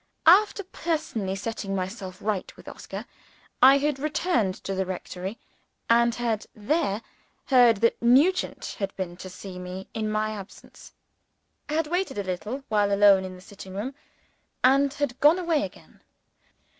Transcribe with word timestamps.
After 0.25 0.63
personally 0.63 1.35
setting 1.35 1.75
myself 1.75 2.17
right 2.23 2.51
with 2.57 2.67
Oscar, 2.67 3.05
I 3.61 3.77
had 3.77 3.99
returned 3.99 4.55
to 4.63 4.73
the 4.73 4.83
rectory; 4.83 5.37
and 5.91 6.15
had 6.15 6.47
there 6.55 7.03
heard 7.49 7.77
that 7.81 8.01
Nugent 8.01 8.77
had 8.79 8.95
been 8.95 9.15
to 9.17 9.29
see 9.29 9.59
me 9.59 9.89
in 9.93 10.09
my 10.11 10.31
absence, 10.31 10.93
had 11.69 11.85
waited 11.85 12.17
a 12.17 12.23
little 12.23 12.63
while 12.67 12.91
alone 12.91 13.23
in 13.23 13.35
the 13.35 13.41
sitting 13.41 13.75
room, 13.75 13.93
and 14.63 14.91
had 14.95 15.19
gone 15.19 15.37
away 15.37 15.61
again. 15.61 16.01